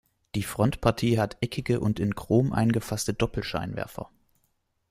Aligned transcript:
Die 0.33 0.41
Frontpartie 0.41 1.19
hatte 1.19 1.37
eckige 1.41 1.79
und 1.79 1.99
in 1.99 2.15
Chrom 2.15 2.53
eingefasste 2.53 3.13
Doppelscheinwerfer. 3.13 4.09